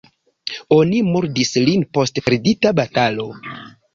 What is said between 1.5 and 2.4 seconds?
lin post